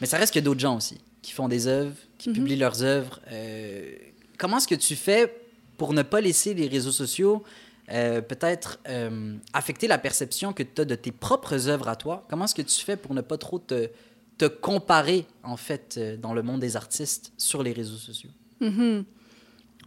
[0.00, 2.34] mais ça reste que d'autres gens aussi qui font des œuvres, qui mhm.
[2.36, 3.20] publient leurs œuvres.
[3.30, 3.94] Euh,
[4.38, 5.34] comment est-ce que tu fais
[5.76, 7.42] pour ne pas laisser les réseaux sociaux
[7.92, 12.26] euh, peut-être euh, affecter la perception que tu as de tes propres œuvres à toi?
[12.28, 13.90] Comment est-ce que tu fais pour ne pas trop te,
[14.38, 18.30] te comparer, en fait, dans le monde des artistes sur les réseaux sociaux?
[18.60, 19.02] Mm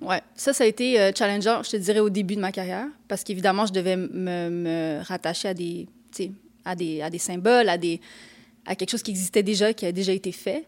[0.01, 3.25] Ouais, ça, ça a été challengeant, je te dirais, au début de ma carrière, parce
[3.25, 5.89] qu'évidemment, je devais me, me rattacher à des,
[6.63, 7.99] à des, à des symboles, à, des,
[8.65, 10.65] à quelque chose qui existait déjà, qui a déjà été fait.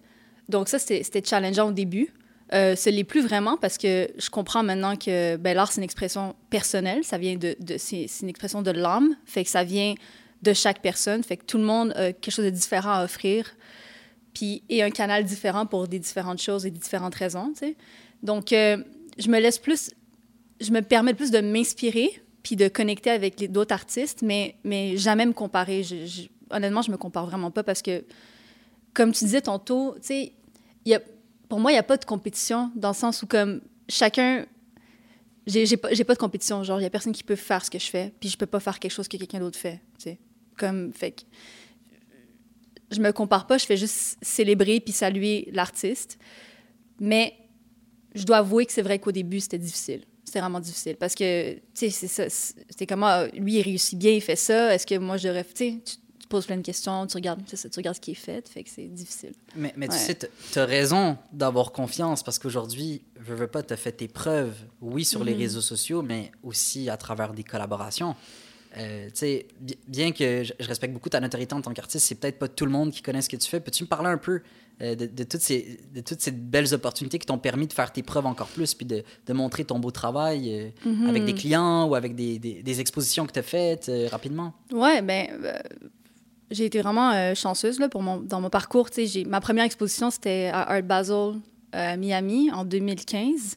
[0.50, 2.14] Donc ça, c'était challengeant au début.
[2.54, 5.86] Euh, ce n'est plus vraiment parce que je comprends maintenant que ben, l'art, c'est une
[5.86, 7.04] expression personnelle.
[7.04, 9.16] Ça vient de, c'est une expression de l'âme.
[9.26, 9.96] Fait que ça vient
[10.42, 11.24] de chaque personne.
[11.24, 13.56] Fait que tout le monde a quelque chose de différent à offrir.
[14.34, 17.54] Puis, et un canal différent pour des différentes choses et des différentes raisons.
[18.24, 18.78] Donc, euh,
[19.18, 19.92] je me laisse plus...
[20.60, 25.26] Je me permets plus de m'inspirer puis de connecter avec d'autres artistes, mais, mais jamais
[25.26, 25.84] me comparer.
[25.84, 28.04] Je, honnêtement, je me compare vraiment pas parce que,
[28.94, 30.34] comme tu disais tantôt, tu sais,
[31.52, 34.46] pour moi, il n'y a pas de compétition dans le sens où, comme chacun.
[35.46, 36.64] J'ai pas, pas de compétition.
[36.64, 38.46] Genre, il n'y a personne qui peut faire ce que je fais, puis je peux
[38.46, 39.82] pas faire quelque chose que quelqu'un d'autre fait.
[39.98, 40.18] sais.
[40.58, 41.22] Comme, fait que.
[42.92, 46.18] Je me compare pas, je fais juste célébrer puis saluer l'artiste.
[47.00, 47.34] Mais
[48.16, 50.04] je dois avouer que c'est vrai qu'au début, c'était difficile.
[50.24, 52.30] C'était vraiment difficile parce que, tu sais, c'est ça.
[52.30, 54.74] C'était comment, ah, lui, il réussit bien, il fait ça.
[54.74, 55.44] Est-ce que moi, je devrais.
[55.44, 55.82] Tu
[56.32, 58.70] poses plein de questions, tu regardes, tu, tu regardes ce qui est fait, fait que
[58.70, 59.34] c'est difficile.
[59.56, 63.76] Mais, mais tu sais, tu as raison d'avoir confiance parce qu'aujourd'hui, je veux pas, te
[63.76, 65.40] fait tes preuves, oui, sur les mhm.
[65.40, 68.16] réseaux sociaux, mais aussi à travers des collaborations.
[68.78, 69.48] Euh, tu sais,
[69.88, 72.72] bien que je, respecte beaucoup ta notoriété en tant qu'artiste, c'est peut-être pas tout le
[72.72, 73.60] monde qui connaît ce que tu fais.
[73.60, 74.42] Peux-tu me parler un peu
[74.82, 78.02] euh, de, toutes ces, de toutes ces belles opportunités qui t'ont permis de faire tes
[78.02, 81.10] preuves encore plus, puis de, de montrer ton beau travail euh, mhm.
[81.10, 84.54] avec des clients ou avec des, des, des expositions que tu as faites rapidement?
[84.72, 85.28] Ouais, ben
[86.52, 88.90] j'ai été vraiment euh, chanceuse là, pour mon, dans mon parcours.
[88.96, 91.36] J'ai, ma première exposition, c'était à Art Basel,
[91.76, 93.56] euh, Miami, en 2015.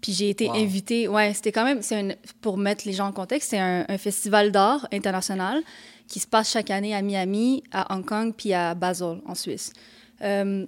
[0.00, 1.06] Puis j'ai été invitée.
[1.06, 4.86] Ouais, c'était quand même, c'est pour mettre les gens en contexte, c'est un, festival d'art
[4.92, 5.62] international
[6.08, 9.72] qui se passe chaque année à Miami, à Hong Kong, puis à Basel, en Suisse.
[10.20, 10.66] Euh,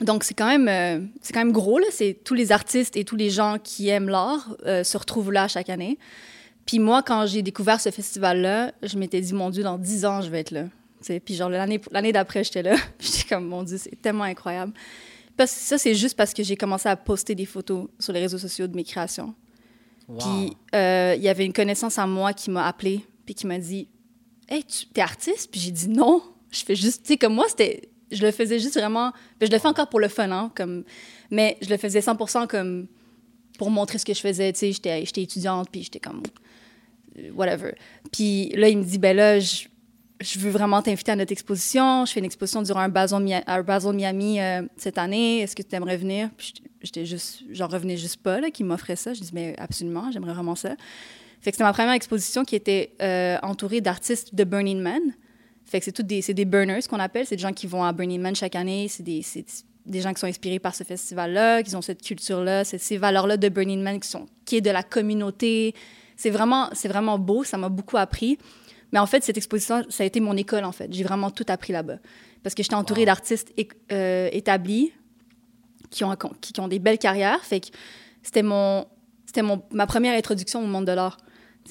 [0.00, 1.86] donc c'est quand même, c'est quand même gros là.
[1.90, 5.68] C'est tous les artistes et tous les gens qui aiment l'art se retrouvent là chaque
[5.68, 5.98] année.
[6.66, 10.20] Puis moi, quand j'ai découvert ce festival-là, je m'étais dit, mon Dieu, dans dix ans,
[10.20, 10.64] je vais être là.
[11.24, 12.76] Puis genre, l'année d'après, j'étais là.
[13.00, 14.72] j'étais comme, mon Dieu, c'est tellement incroyable.
[15.36, 18.38] Parce ça, c'est juste parce que j'ai commencé à poster des photos sur les réseaux
[18.38, 19.34] sociaux de mes créations.
[20.18, 23.58] Puis euh, il y avait une connaissance à moi qui m'a appelé puis qui m'a
[23.58, 23.88] dit
[24.48, 25.50] Hey, tu es artiste?
[25.50, 26.22] Puis j'ai dit non.
[26.50, 27.88] Je fais juste, tu sais, comme moi, c'était.
[28.10, 29.12] Je le faisais juste vraiment.
[29.40, 30.84] je le fais encore pour le fun, hein, comme.
[31.30, 32.86] Mais je le faisais 100% comme
[33.58, 34.52] pour montrer ce que je faisais.
[34.52, 36.22] Tu sais, j'étais étudiante, puis j'étais comme
[37.34, 37.74] whatever.
[38.12, 39.68] Puis là, il me dit, ben là, je,
[40.38, 42.06] veux vraiment t'inviter à notre exposition.
[42.06, 45.40] Je fais une exposition durant un Basel, Miami euh, cette année.
[45.40, 46.30] Est-ce que tu aimerais venir?
[46.36, 49.14] Puis j'étais juste, j'en revenais juste pas, là, qui m'offrait ça.
[49.14, 50.76] Je dis, mais absolument, j'aimerais vraiment ça.
[51.40, 55.00] Fait que c'était ma première exposition qui était euh, entourée d'artistes de Burning Man.
[55.66, 57.26] Fait que c'est tout des, des burners qu'on appelle.
[57.26, 58.86] C'est des gens qui vont à Burning Man chaque année.
[58.88, 59.22] C'est des,
[59.86, 63.48] des gens qui sont inspirés par ce festival-là, qui ont cette culture-là, ces valeurs-là de
[63.48, 65.74] Burning Man qui, sont, qui est de la communauté,
[66.22, 68.38] c'est vraiment, c'est vraiment beau, ça m'a beaucoup appris.
[68.92, 70.86] Mais en fait, cette exposition, ça a été mon école, en fait.
[70.92, 71.96] J'ai vraiment tout appris là-bas.
[72.44, 73.52] Parce que j'étais entourée d'artistes
[73.90, 74.92] euh, établis
[75.90, 77.44] qui ont, qui, ont des belles carrières.
[77.44, 77.66] Fait que
[78.22, 78.86] c'était mon,
[79.26, 81.16] c'était mon, ma première introduction au monde de l'art.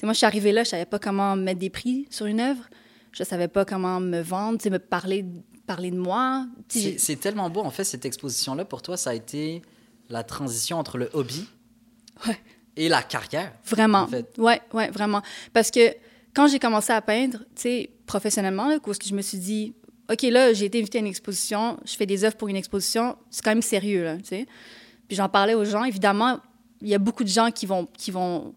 [0.02, 2.68] moi, je suis arrivée là, je savais pas comment mettre des prix sur une œuvre.
[3.12, 5.24] Je savais pas comment me vendre, me parler,
[5.66, 6.46] parler de moi.
[6.68, 9.62] C'est tellement beau, en fait, cette exposition-là, pour toi, ça a été
[10.10, 11.48] la transition entre le hobby
[12.26, 12.38] ouais
[12.76, 13.52] et la carrière.
[13.64, 14.00] Vraiment.
[14.00, 14.26] En fait.
[14.38, 15.22] Ouais, ouais, vraiment.
[15.52, 15.94] Parce que
[16.34, 19.74] quand j'ai commencé à peindre, tu sais, professionnellement, là, parce que je me suis dit,
[20.10, 23.16] OK, là, j'ai été invitée à une exposition, je fais des œuvres pour une exposition,
[23.30, 24.46] c'est quand même sérieux, là, tu sais.
[25.08, 25.84] Puis j'en parlais aux gens.
[25.84, 26.38] Évidemment,
[26.80, 28.54] il y a beaucoup de gens qui vont, qui vont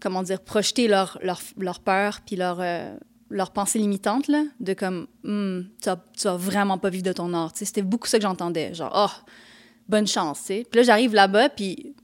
[0.00, 2.96] comment dire, projeter leur, leur, leur peur puis leur, euh,
[3.30, 7.32] leur pensée limitante, là, de comme, tu, vas, tu vas vraiment pas vivre de ton
[7.32, 7.52] art.
[7.54, 9.30] C'était beaucoup ça que j'entendais, genre, oh,
[9.88, 10.66] bonne chance, tu sais.
[10.68, 11.94] Puis là, j'arrive là-bas, puis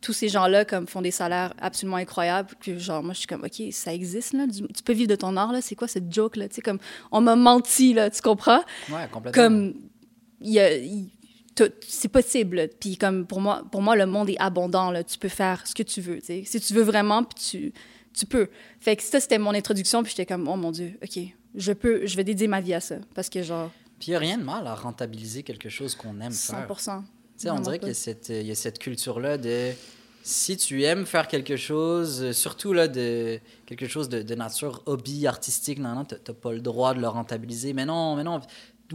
[0.00, 3.44] tous ces gens-là comme font des salaires absolument incroyables que genre moi je suis comme
[3.44, 6.36] ok ça existe là tu peux vivre de ton art là c'est quoi cette joke
[6.36, 6.78] là tu sais comme
[7.10, 8.62] on m'a menti là tu comprends?
[8.90, 9.74] Ouais complètement comme
[10.40, 10.70] il y a
[11.86, 12.68] c'est possible.
[12.80, 14.90] Puis comme pour moi, pour moi, le monde est abondant.
[14.90, 15.02] Là.
[15.04, 16.20] Tu peux faire ce que tu veux.
[16.20, 17.72] Si tu veux vraiment, puis tu,
[18.12, 18.48] tu peux.
[18.80, 20.02] Fait que ça, c'était mon introduction.
[20.02, 21.18] Puis j'étais comme, oh mon Dieu, OK,
[21.54, 22.96] je peux, je vais dédier ma vie à ça.
[23.14, 23.70] Parce que genre...
[23.98, 26.76] Puis il n'y a rien de mal à rentabiliser quelque chose qu'on aime 100 faire.
[26.76, 26.90] Tu
[27.42, 29.72] sais, on dirait qu'il y a cette, il y a cette culture-là de
[30.28, 34.82] si tu aimes faire quelque chose, euh, surtout là, de quelque chose de, de nature
[34.84, 37.72] hobby, artistique, non, non, t'as pas le droit de le rentabiliser.
[37.72, 38.40] Mais non, mais non.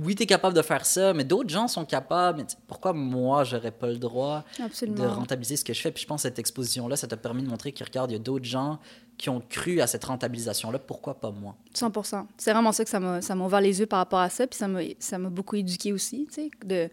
[0.03, 2.39] Oui, tu es capable de faire ça, mais d'autres gens sont capables.
[2.39, 5.91] Mais pourquoi moi, j'aurais pas le droit de rentabiliser ce que je fais?
[5.91, 8.17] Puis je pense que cette exposition-là, ça t'a permis de montrer qu'il regarde, il y
[8.17, 8.79] a d'autres gens
[9.17, 10.79] qui ont cru à cette rentabilisation-là.
[10.79, 11.55] Pourquoi pas moi?
[11.75, 11.91] 100
[12.37, 14.47] C'est vraiment ça que ça m'a ouvert les yeux par rapport à ça.
[14.47, 14.59] Puis
[14.99, 16.89] ça m'a beaucoup éduqué aussi, tu sais, de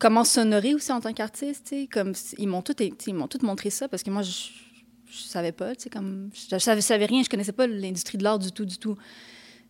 [0.00, 4.10] comment s'honorer aussi en tant qu'artiste, comme ils m'ont tout, tout montré ça parce que
[4.10, 4.32] moi je,
[5.12, 8.38] je savais pas, tu sais, comme je, savais, rien, je connaissais pas l'industrie de l'art
[8.38, 8.96] du tout, du tout.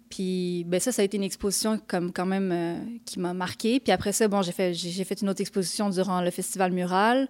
[0.09, 3.79] Puis ben ça, ça a été une exposition comme quand même euh, qui m'a marqué.
[3.79, 7.29] Puis après ça, bon, j'ai fait j'ai fait une autre exposition durant le festival mural.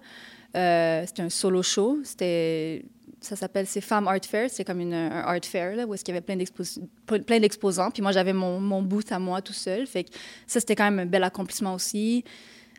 [0.55, 1.99] Euh, c'était un solo show.
[2.03, 2.85] C'était
[3.19, 4.49] ça s'appelle c'est Femmes Art Fair.
[4.49, 7.91] C'est comme une, un art fair là, où est-ce qu'il y avait plein, d'exposants.
[7.91, 9.85] Puis moi, j'avais mon, mon booth à moi tout seul.
[9.85, 10.07] Fait
[10.47, 12.23] ça, c'était quand même un bel accomplissement aussi.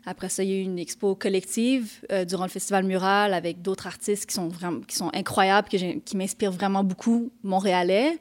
[0.05, 3.61] Après ça, il y a eu une expo collective euh, durant le festival Mural avec
[3.61, 8.19] d'autres artistes qui sont, vraiment, qui sont incroyables, qui m'inspirent vraiment beaucoup, montréalais,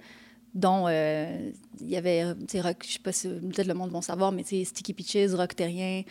[0.54, 4.02] dont euh, il y avait, tu sais, je sais pas si peut-être le monde va
[4.02, 6.02] savoir, mais tu Sticky Peaches, Rock Terrien,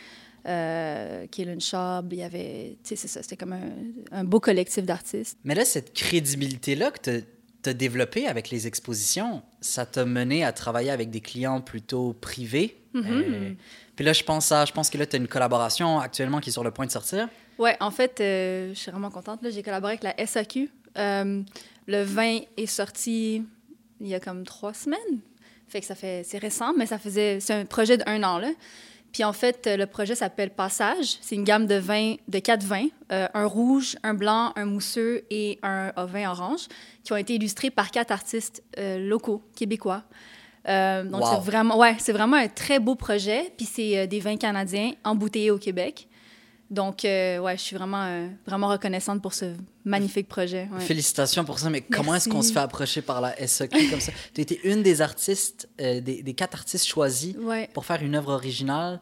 [0.46, 3.70] euh, Kaylin Schaub, il y avait, tu sais, c'est ça, c'était comme un,
[4.10, 5.38] un, beau collectif d'artistes.
[5.44, 7.22] Mais là, cette crédibilité-là que
[7.62, 12.12] tu as développée avec les expositions, ça t'a mené à travailler avec des clients plutôt
[12.12, 12.76] privés.
[12.94, 13.56] Mm-hmm.
[13.96, 16.50] Puis là, je pense, à, je pense que là, tu as une collaboration actuellement qui
[16.50, 17.28] est sur le point de sortir.
[17.58, 19.40] Oui, en fait, euh, je suis vraiment contente.
[19.50, 20.70] J'ai collaboré avec la SAQ.
[20.98, 21.42] Euh,
[21.86, 23.44] le vin est sorti
[24.00, 25.20] il y a comme trois semaines.
[25.68, 28.50] Fait que ça fait, c'est récent, mais ça faisait, c'est un projet d'un an, là.
[29.12, 31.18] Puis en fait, le projet s'appelle Passage.
[31.20, 35.22] C'est une gamme de vins, de quatre vins, euh, un rouge, un blanc, un mousseux
[35.30, 36.68] et un, vin orange,
[37.04, 40.04] qui ont été illustrés par quatre artistes locaux, québécois.
[40.68, 43.52] Euh, donc, c'est vraiment, ouais, c'est vraiment un très beau projet.
[43.56, 46.08] Puis c'est euh, des vins canadiens embouteillés au Québec.
[46.72, 49.54] Donc, euh, ouais, je suis vraiment, vraiment reconnaissante pour ce
[49.84, 50.68] magnifique projet.
[50.80, 54.12] Félicitations pour ça, mais comment est-ce qu'on se fait approcher par la SEQ comme ça?
[54.34, 57.34] Tu as été une des artistes, des, des, quatre artistes choisis
[57.74, 59.00] pour faire une œuvre originale.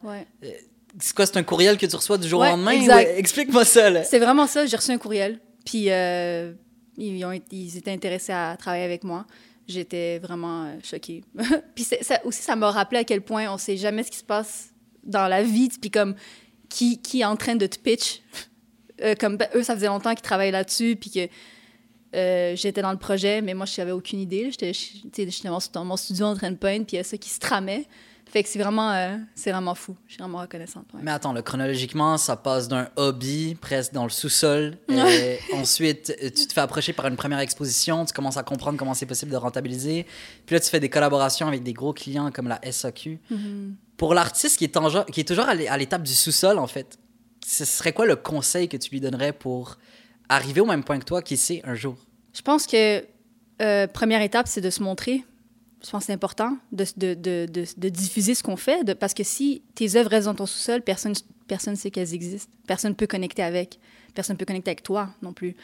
[0.99, 2.73] c'est quoi, c'est un courriel que tu reçois du jour au lendemain?
[3.15, 4.03] Explique-moi ça.
[4.03, 5.39] C'est vraiment ça, j'ai reçu un courriel.
[5.65, 9.25] Puis ils, ont, ils étaient intéressés à travailler avec moi
[9.71, 11.23] j'étais vraiment euh, choquée.
[11.75, 14.23] puis ça, aussi, ça m'a rappelé à quel point on sait jamais ce qui se
[14.23, 14.69] passe
[15.03, 16.15] dans la vie, puis comme
[16.71, 18.21] qui, qui est en train de te pitch.
[19.03, 21.27] Euh, comme ben, eux, ça faisait longtemps qu'ils travaillaient là-dessus, puis que
[22.15, 24.51] euh, j'étais dans le projet, mais moi, je n'avais aucune idée.
[24.51, 25.27] J'étais
[25.73, 27.87] dans mon studio en train de peindre, puis il y a ça qui se tramait.
[28.31, 29.97] Fait que c'est vraiment, euh, c'est vraiment fou.
[30.05, 30.85] Je suis vraiment reconnaissante.
[31.01, 34.77] Mais attends, le chronologiquement, ça passe d'un hobby presque dans le sous-sol.
[34.87, 38.93] Et ensuite, tu te fais approcher par une première exposition, tu commences à comprendre comment
[38.93, 40.05] c'est possible de rentabiliser.
[40.45, 43.19] Puis là, tu fais des collaborations avec des gros clients comme la SAQ.
[43.31, 43.71] Mm-hmm.
[44.01, 46.97] Pour l'artiste qui, est toujours à l'étape du sous-sol, en fait,
[47.45, 49.77] ce serait quoi le conseil que tu lui donnerais pour
[50.27, 51.95] arriver au même point que toi, qui sait, un jour?
[52.33, 53.05] Je pense que
[53.61, 55.23] euh, première étape, c'est de se montrer
[55.83, 60.09] je pense que c'est important de, diffuser ce qu'on fait, parce que si tes œuvres
[60.09, 61.13] restent dans ton sous-sol, personne
[61.47, 62.51] personne sait qu'elles existent.
[62.65, 63.77] Personne ne peut connecter avec.
[64.15, 65.55] Personne ne peut connecter avec toi non plus.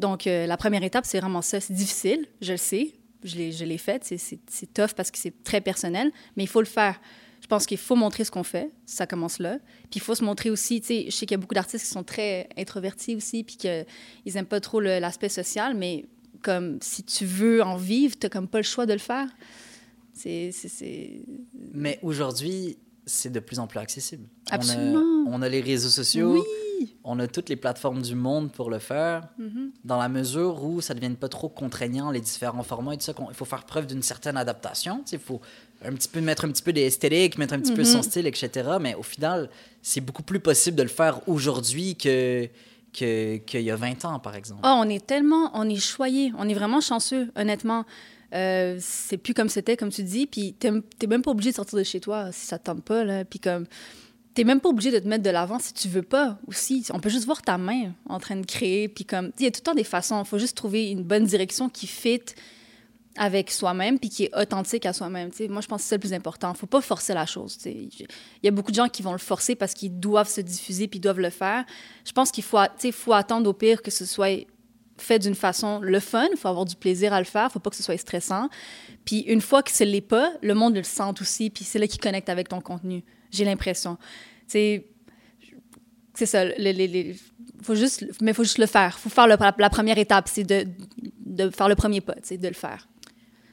[0.00, 1.60] Donc, euh, la première étape, c'est vraiment ça.
[1.60, 2.94] C'est difficile, je le sais.
[3.22, 4.02] Je l'ai faite.
[4.04, 7.00] C'est tough parce que c'est très personnel, mais il faut le faire.
[7.46, 8.72] Je pense qu'il faut montrer ce qu'on fait.
[8.86, 9.60] Ça commence là.
[9.82, 11.84] Puis il faut se montrer aussi, tu sais, je sais qu'il y a beaucoup d'artistes
[11.84, 13.86] qui sont très introvertis aussi, puis qu'ils
[14.34, 16.06] n'aiment pas trop l'aspect social, mais
[16.42, 19.28] comme si tu veux en vivre, tu n'as comme pas le choix de le faire.
[20.12, 20.50] C'est.
[21.72, 24.26] Mais aujourd'hui, c'est de plus en plus accessible.
[24.50, 25.24] Absolument.
[25.28, 26.44] On a, les réseaux sociaux.
[26.80, 26.96] Oui.
[27.04, 29.70] On a toutes les plateformes du monde pour le faire, mm-hmm.
[29.84, 33.04] dans la mesure où ça ne devienne pas trop contraignant, les différents formats et tout
[33.04, 33.14] ça.
[33.28, 35.04] Il faut faire preuve d'une certaine adaptation.
[35.12, 35.40] Il faut
[35.84, 38.02] un petit peu mettre un petit peu d'esthétique, mettre un petit peu son mm-hmm.
[38.02, 38.50] style, etc.
[38.80, 39.50] Mais au final,
[39.82, 42.48] c'est beaucoup plus possible de le faire aujourd'hui que
[42.92, 44.62] qu'il y a 20 ans, par exemple.
[44.64, 47.84] Oh, on est tellement, on est choyé, on est vraiment chanceux, honnêtement.
[48.34, 51.78] Euh, c'est plus comme c'était, comme tu dis, puis t'es même pas obligé de sortir
[51.78, 53.66] de chez toi si ça te tente pas, là, puis comme...
[54.34, 56.84] T'es même pas obligé de te mettre de l'avant si tu veux pas aussi.
[56.92, 59.32] On peut juste voir ta main en train de créer, puis comme...
[59.38, 61.70] Il y a tout le temps des façons, il faut juste trouver une bonne direction
[61.70, 62.20] qui fit
[63.16, 65.30] avec soi-même puis qui est authentique à soi-même.
[65.48, 66.52] Moi, je pense que c'est le plus important.
[66.54, 67.58] faut pas forcer la chose.
[67.64, 67.90] Il
[68.42, 71.00] y a beaucoup de gens qui vont le forcer parce qu'ils doivent se diffuser puis
[71.00, 71.64] doivent le faire.
[72.04, 72.58] Je pense qu'il faut,
[72.92, 74.46] faut attendre au pire que ce soit
[74.98, 76.26] fait d'une façon le fun.
[76.32, 77.50] Il faut avoir du plaisir à le faire.
[77.52, 78.48] faut pas que ce soit stressant.
[79.04, 81.50] Puis une fois que ce l'est pas, le monde le sent aussi.
[81.50, 83.04] Puis c'est là qu'il connecte avec ton contenu.
[83.30, 83.98] J'ai l'impression.
[84.46, 84.84] C'est
[86.14, 86.44] ça.
[86.44, 87.16] Les, les,
[87.62, 88.98] faut juste, mais faut juste le faire.
[88.98, 90.66] faut faire la première étape, c'est de,
[91.26, 92.88] de faire le premier pas, de le faire.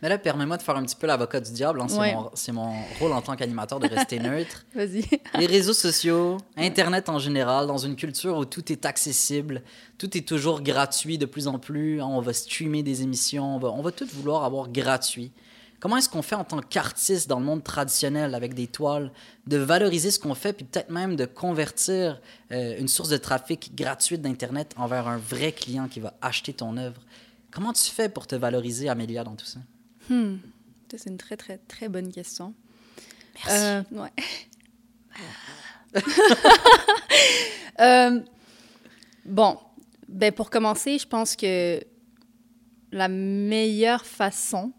[0.04, 1.80] Mais là, permets-moi de faire un petit peu l'avocat du diable.
[1.82, 1.88] hein.
[1.88, 2.14] C'est Ouais.
[2.14, 4.66] mon, c'est mon rôle en tant qu'animateur de rester neutre.
[4.76, 5.06] Vas-y.
[5.40, 9.64] Les réseaux sociaux, Internet en général, dans une culture où tout est accessible,
[9.98, 12.02] tout est toujours gratuit de plus en plus.
[12.02, 15.32] hein, On va streamer des émissions, on va, on va tout vouloir avoir gratuit.
[15.80, 19.10] Comment est-ce qu'on fait en tant qu'artiste dans le monde traditionnel avec des toiles,
[19.48, 23.74] de valoriser ce qu'on fait, puis peut-être même de convertir euh, une source de trafic
[23.74, 27.02] gratuite d'Internet envers un vrai client qui va acheter ton œuvre?
[27.52, 29.60] Comment tu fais pour te valoriser, Amélia, dans tout ça?
[30.10, 30.36] Hmm.
[30.96, 32.54] C'est une très, très, très bonne question.
[33.36, 33.50] Merci.
[33.64, 34.12] Euh, ouais.
[37.80, 38.20] Euh,
[39.26, 39.58] bon,
[40.08, 41.82] ben pour commencer, je pense que
[42.92, 44.72] la meilleure façon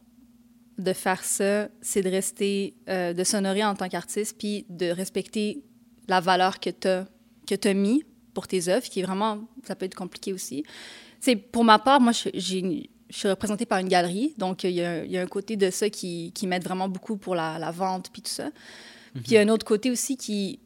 [0.78, 5.64] de faire ça, c'est de rester, euh, de s'honorer en tant qu'artiste, puis de respecter
[6.06, 7.06] la valeur que tu as,
[7.48, 10.62] que as mis pour tes œuvres, qui est vraiment, ça peut être compliqué aussi.
[11.18, 14.82] C'est pour ma part, moi, j'ai- je suis représentée par une galerie, donc il y,
[14.82, 17.60] a, il y a un côté de ça qui, qui m'aide vraiment beaucoup pour la,
[17.60, 18.50] la vente, puis tout ça.
[19.14, 20.58] Puis il y a un autre côté aussi qui,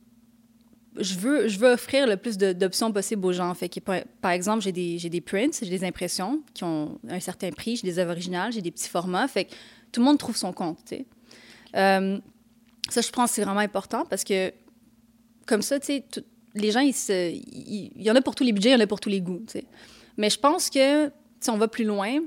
[0.96, 3.52] je veux, je veux offrir le plus d'options possibles aux gens.
[3.52, 7.20] Fait que, par, exemple, j'ai des, j'ai des prints, j'ai des impressions qui ont un
[7.20, 9.28] certain prix, j'ai des œuvres originales, j'ai des petits formats.
[9.28, 9.50] Fait que
[9.92, 11.06] tout le monde trouve son compte, tu sais.
[11.76, 12.18] Euh,
[12.88, 14.54] ça, je pense que c'est vraiment important parce que,
[15.44, 16.04] comme ça, tu sais,
[16.54, 19.00] les gens, il y en a pour tous les budgets, il y en a pour
[19.00, 19.64] tous les goûts, tu sais.
[20.16, 22.20] Mais je pense que, si on va plus loin,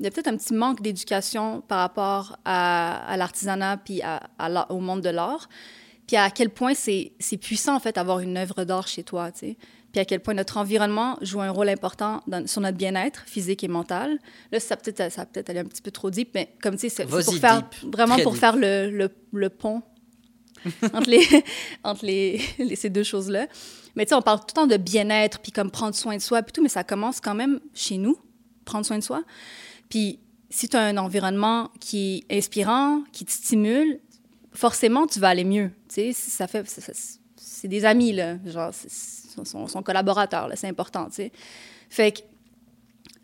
[0.00, 4.20] il y a peut-être un petit manque d'éducation par rapport à, à l'artisanat puis à,
[4.38, 5.48] à l'art- au monde de l'art.
[6.08, 9.38] Puis à quel point c'est puissant, en fait, d'avoir une œuvre d'art chez toi, tu
[9.40, 9.56] sais.
[9.92, 13.62] Puis à quel point notre environnement joue un rôle important dans- sur notre bien-être physique
[13.64, 14.18] et mental.
[14.52, 16.80] Là, ça peut-être ça peut être aller un petit peu trop deep, mais comme tu
[16.82, 17.92] sais, c'est pour faire, deep.
[17.94, 18.40] vraiment Très pour deep.
[18.40, 19.82] faire le, le, le pont
[20.94, 21.26] entre, les,
[21.84, 23.46] entre les, les- ces deux choses-là.
[23.96, 26.22] Mais tu sais, on parle tout le temps de bien-être, puis comme prendre soin de
[26.22, 28.16] soi, puis tout, mais ça commence quand même chez nous,
[28.64, 29.22] prendre soin de soi.
[29.90, 34.00] Puis si tu as un environnement qui est inspirant, qui te stimule,
[34.52, 35.70] forcément, tu vas aller mieux.
[35.88, 36.64] Tu sais, ça fait...
[37.36, 38.36] C'est des amis, là.
[38.46, 38.72] Genre,
[39.44, 40.56] son, son collaborateur, là.
[40.56, 41.32] C'est important, tu sais.
[41.90, 42.20] Fait que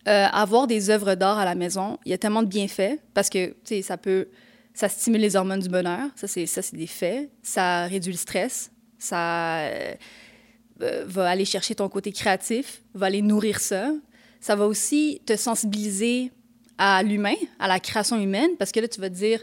[0.09, 3.31] euh, avoir des œuvres d'art à la maison, il y a tellement de bienfaits parce
[3.31, 4.29] que, tu sais, ça peut...
[4.75, 6.11] Ça stimule les hormones du bonheur.
[6.17, 7.31] Ça, c'est ça, c'est des faits.
[7.43, 8.71] Ça réduit le stress.
[8.99, 9.95] Ça euh,
[10.83, 13.91] euh, va aller chercher ton côté créatif, va aller nourrir ça.
[14.39, 16.31] Ça va aussi te sensibiliser
[16.79, 19.41] à l'humain, à la création humaine, parce que là, tu vas te dire,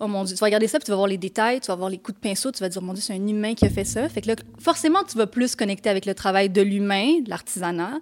[0.00, 1.76] oh mon Dieu, tu vas regarder ça, puis tu vas voir les détails, tu vas
[1.76, 3.66] voir les coups de pinceau, tu vas te dire, mon Dieu, c'est un humain qui
[3.66, 4.08] a fait ça.
[4.08, 7.98] Fait que là, forcément, tu vas plus connecter avec le travail de l'humain, de l'artisanat.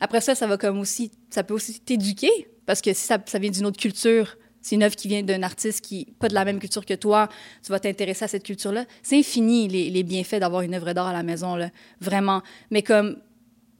[0.00, 3.50] Après ça, ça va comme aussi, ça peut aussi t'éduquer, parce que si ça, vient
[3.50, 6.58] d'une autre culture, c'est une œuvre qui vient d'un artiste qui pas de la même
[6.58, 7.28] culture que toi,
[7.62, 8.86] tu vas t'intéresser à cette culture-là.
[9.02, 11.68] C'est infini les, les bienfaits d'avoir une œuvre d'art à la maison, là,
[12.00, 12.42] vraiment.
[12.70, 13.16] Mais comme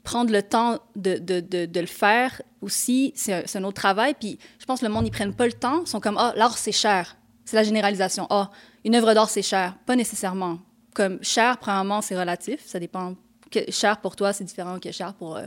[0.05, 4.15] prendre le temps de, de, de, de le faire aussi, c'est un, autre travail.
[4.19, 5.81] Puis je pense que le monde, ils prennent pas le temps.
[5.85, 7.17] Ils sont comme, ah, l'art, c'est cher.
[7.45, 8.27] C'est la généralisation.
[8.31, 8.51] Ah,
[8.85, 9.77] une œuvre d'art, c'est cher.
[9.87, 10.59] Pas nécessairement.
[10.95, 12.61] Comme cher, premièrement, c'est relatif.
[12.65, 13.15] Ça dépend.
[13.51, 15.47] Que, cher pour toi, c'est différent que cher pour euh,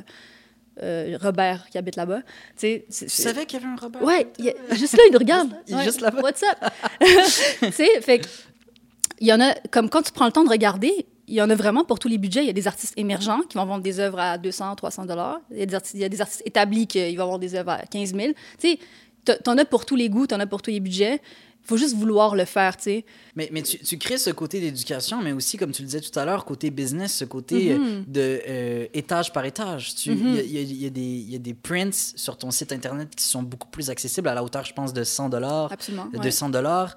[0.84, 2.22] euh, Robert qui habite là-bas.
[2.60, 4.04] Tu savais qu'il y avait un Robert?
[4.04, 5.50] Ouais, il y a- juste là, il nous regarde.
[5.68, 5.84] Il est Ouais.
[5.84, 6.22] juste là-bas.
[6.22, 6.72] What's up?
[7.62, 8.22] tu sais, fait
[9.20, 11.50] il y en a, comme quand tu prends le temps de regarder, il y en
[11.50, 12.42] a vraiment pour tous les budgets.
[12.44, 15.40] Il y a des artistes émergents qui vont vendre des œuvres à 200, 300 dollars.
[15.52, 17.54] Il y a des artistes, il y a des artistes établis qui vont avoir des
[17.56, 18.34] œuvres à 15 000.
[18.60, 18.78] Tu
[19.26, 21.22] sais, t'en- as pour tous les goûts, t'en as pour tous les budgets.
[21.64, 23.06] Il faut juste vouloir le faire, tu sais.
[23.36, 26.18] Mais, mais tu, tu crées ce côté d'éducation, mais aussi, comme tu le disais tout
[26.18, 28.06] à l'heure, côté business, ce côté euh, Mhm.
[28.08, 29.94] de euh, étage par étage.
[30.06, 32.52] Il y, a, il y a- y des- il y a des prints sur ton
[32.52, 35.70] site internet qui sont beaucoup plus accessibles à la hauteur, je pense, de 100 dollars.
[35.74, 36.06] Absolument.
[36.06, 36.24] de ouais.
[36.24, 36.96] 200 dollars.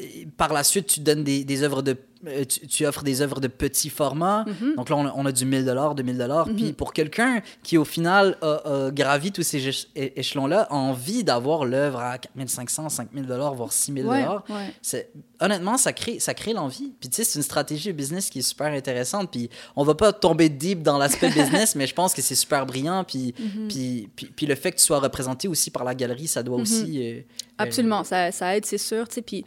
[0.00, 3.20] Euh, par la suite, tu donnes des, des œuvres de, euh, tu, tu offres des
[3.22, 4.44] œuvres de petit format.
[4.46, 4.76] Mhm.
[4.76, 6.46] Donc là, on a, on a du 1000 dollars, 2000 dollars.
[6.46, 6.72] Puis Mhm.
[6.74, 9.62] pour quelqu'un qui, au final, a, a gravi tous ces
[9.94, 14.44] échelons-là, a envie d'avoir l'œuvre à 4500, 5000 dollars, voire 6000 Ouais, dollars.
[14.48, 14.74] ouais.
[14.82, 16.92] C'est honnêtement, ça crée, ça crée l'envie.
[16.98, 19.30] Puis tu sais, c'est une stratégie de business qui est super intéressante.
[19.30, 21.28] Puis on va pas tomber deep dans l'aspect
[21.62, 23.04] business, mais je pense que c'est super brillant.
[23.04, 23.68] Puis, Mhm.
[23.68, 26.56] puis, puis, puis le fait que tu sois représenté aussi par la galerie, ça doit
[26.56, 26.62] Mhm.
[26.62, 27.02] aussi.
[27.02, 27.20] euh,
[27.58, 29.06] Absolument, ça, ça aide, c'est sûr.
[29.08, 29.22] tu sais.
[29.22, 29.44] Puis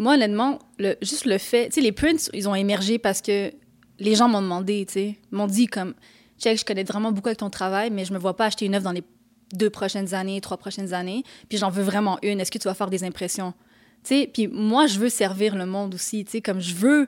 [0.00, 3.52] moi, honnêtement, le, juste le fait, tu sais, les prints, ils ont émergé parce que
[3.98, 5.92] les gens m'ont demandé, tu sais, m'ont dit comme,
[6.38, 8.74] check, je connais vraiment beaucoup avec ton travail, mais je me vois pas acheter une
[8.74, 9.04] œuvre dans les
[9.52, 12.40] deux prochaines années, trois prochaines années, puis j'en veux vraiment une.
[12.40, 13.52] Est-ce que tu vas faire des impressions?
[14.02, 17.06] Tu sais, puis moi, je veux servir le monde aussi, tu sais, comme je veux.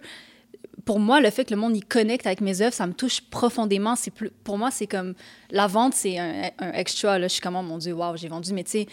[0.85, 3.22] Pour moi, le fait que le monde y connecte avec mes œuvres, ça me touche
[3.22, 3.96] profondément.
[3.96, 5.14] C'est plus, pour moi, c'est comme
[5.50, 7.18] la vente, c'est un, extra.
[7.18, 8.52] Là, je suis comme, oh mon Dieu, waouh, j'ai vendu.
[8.52, 8.87] Mais tu sais,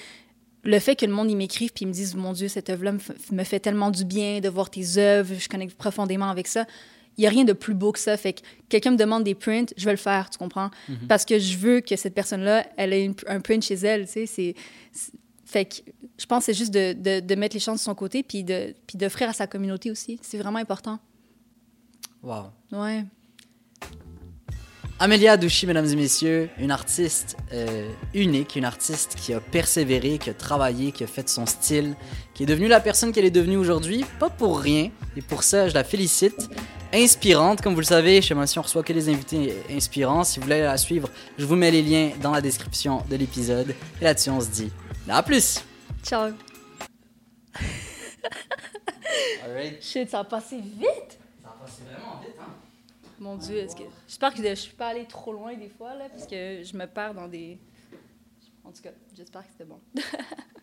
[0.64, 2.94] le fait que le monde m'écrive puis ils me dise, mon Dieu, cette œuvre-là
[3.32, 6.66] me, fait tellement du bien de voir tes œuvres, je connecte profondément avec ça.
[7.18, 8.16] il n'y a rien de plus beau que ça.
[8.16, 10.70] Fait que quelqu'un me demande des prints, je vais le faire, tu comprends?
[10.88, 11.08] Mhm.
[11.10, 14.12] Parce que je veux que cette personne-là, elle ait une- un print chez elle, tu
[14.14, 14.26] sais.
[14.26, 14.56] c'est-
[14.94, 15.12] c'est-
[15.46, 15.76] Fait que
[16.18, 18.44] je pense que c'est juste de, de, de mettre les chances de son côté puis
[18.44, 20.18] de puis d'offrir à sa communauté aussi.
[20.22, 21.00] C'est vraiment important.
[22.24, 22.52] Wow.
[22.72, 23.04] Ouais.
[25.02, 30.30] Amélia Douchy, mesdames et messieurs, une artiste euh, unique, une artiste qui a persévéré, qui
[30.30, 31.96] a travaillé, qui a fait son style,
[32.34, 35.70] qui est devenue la personne qu'elle est devenue aujourd'hui, pas pour rien, et pour ça,
[35.70, 36.50] je la félicite.
[36.92, 40.26] Inspirante, comme vous le savez, chez Motion, on reçoit que des invités inspirants.
[40.26, 43.74] Si vous voulez la suivre, je vous mets les liens dans la description de l'épisode.
[44.02, 44.72] Et là-dessus, on se dit
[45.08, 45.64] à plus!
[46.04, 46.32] Ciao.
[49.46, 49.82] Alright.
[49.82, 51.20] Shit, ça a passé vite.
[51.42, 52.59] Ça a passé vraiment vite, hein?
[53.20, 53.84] Mon Dieu, est-ce que...
[54.08, 56.86] j'espère que je suis pas allée trop loin des fois, là, parce que je me
[56.86, 57.60] perds dans des...
[58.64, 59.82] En tout cas, j'espère que c'était bon.